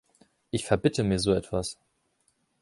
Ich 0.49 0.65
verbitte 0.65 1.03
mir 1.03 1.19
so 1.19 1.31
etwas! 1.31 1.77